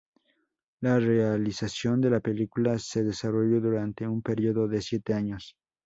La 0.79 0.99
realización 0.99 2.01
de 2.01 2.09
la 2.09 2.21
película 2.21 2.79
se 2.79 3.03
desarrolló 3.03 3.61
durante 3.61 4.07
un 4.07 4.23
periodo 4.23 4.67
de 4.67 4.81
siete 4.81 5.13
años. 5.13 5.55